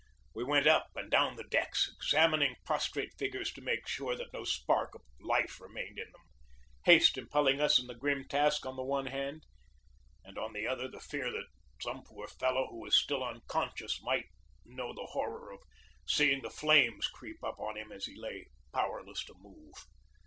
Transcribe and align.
We 0.33 0.43
went 0.43 0.65
up 0.65 0.89
and 0.95 1.11
down 1.11 1.35
the 1.35 1.43
decks, 1.43 1.87
examining 1.95 2.55
prostrate 2.65 3.13
figures 3.19 3.53
to 3.53 3.61
make 3.61 3.87
sure 3.87 4.15
that 4.15 4.33
no 4.33 4.43
spark 4.43 4.95
of 4.95 5.03
life 5.19 5.61
remained 5.61 5.99
in 5.99 6.11
them, 6.11 6.23
haste 6.85 7.19
impelling 7.19 7.61
us 7.61 7.77
in 7.77 7.85
the 7.85 7.93
grim 7.93 8.27
task 8.27 8.65
on 8.65 8.75
the 8.75 8.81
one 8.81 9.05
hand, 9.05 9.43
and, 10.25 10.39
on 10.39 10.53
the 10.53 10.65
other, 10.65 10.87
the 10.87 10.99
fear 10.99 11.31
that 11.31 11.45
some 11.83 12.01
poor 12.01 12.27
fellow 12.27 12.65
who 12.71 12.79
was 12.79 12.97
still 12.97 13.23
unconscious 13.23 14.01
might 14.01 14.25
know 14.65 14.91
the 14.91 15.05
horror 15.11 15.51
of 15.51 15.61
seeing 16.07 16.41
the 16.41 16.49
flames 16.49 17.05
creep 17.05 17.37
up 17.43 17.59
on 17.59 17.77
him 17.77 17.91
as 17.91 18.05
he 18.07 18.15
lay 18.15 18.47
power 18.73 19.03
less 19.05 19.23
to 19.25 19.35
move. 19.37 19.75